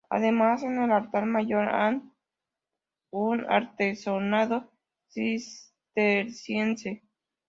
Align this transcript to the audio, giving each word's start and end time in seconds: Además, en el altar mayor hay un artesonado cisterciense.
Además, 0.09 0.63
en 0.63 0.81
el 0.81 0.91
altar 0.91 1.27
mayor 1.27 1.69
hay 1.69 2.01
un 3.11 3.45
artesonado 3.47 4.67
cisterciense. 5.09 7.03